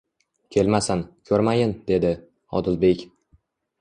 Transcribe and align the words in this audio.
Kelmasin, 0.55 1.03
ko'rmayin— 1.31 1.75
dedi. 1.91 2.15
Odilbek: 2.61 3.05